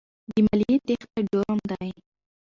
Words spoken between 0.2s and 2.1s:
د مالیې تېښته جرم دی.